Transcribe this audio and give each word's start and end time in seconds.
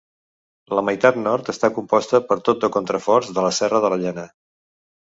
La 0.79 0.83
meitat 0.87 1.19
nord 1.25 1.51
està 1.53 1.71
composta 1.77 2.23
per 2.31 2.39
tot 2.51 2.65
de 2.65 2.73
contraforts 2.79 3.35
de 3.39 3.49
la 3.49 3.57
Serra 3.61 3.85
de 3.87 3.95
la 3.97 4.03
Llena. 4.07 4.31